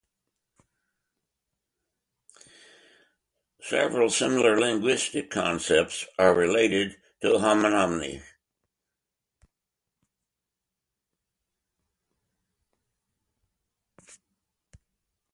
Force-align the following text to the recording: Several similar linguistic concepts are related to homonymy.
Several 3.61 4.09
similar 4.09 4.59
linguistic 4.59 5.29
concepts 5.29 6.07
are 6.17 6.33
related 6.33 6.97
to 7.21 7.33
homonymy. 7.33 8.23